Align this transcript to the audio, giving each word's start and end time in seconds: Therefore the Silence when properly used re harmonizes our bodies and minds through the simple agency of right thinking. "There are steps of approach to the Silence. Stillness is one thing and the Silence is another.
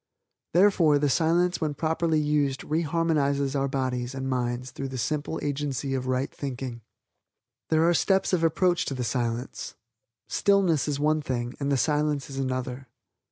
Therefore 0.53 0.97
the 0.97 1.11
Silence 1.11 1.61
when 1.61 1.75
properly 1.75 2.19
used 2.19 2.63
re 2.63 2.81
harmonizes 2.81 3.55
our 3.55 3.67
bodies 3.67 4.15
and 4.15 4.27
minds 4.27 4.71
through 4.71 4.87
the 4.87 4.97
simple 4.97 5.39
agency 5.43 5.93
of 5.93 6.07
right 6.07 6.33
thinking. 6.33 6.81
"There 7.69 7.87
are 7.87 7.93
steps 7.93 8.33
of 8.33 8.43
approach 8.43 8.85
to 8.85 8.95
the 8.95 9.03
Silence. 9.03 9.75
Stillness 10.27 10.87
is 10.87 10.99
one 10.99 11.21
thing 11.21 11.53
and 11.59 11.71
the 11.71 11.77
Silence 11.77 12.31
is 12.31 12.39
another. 12.39 12.87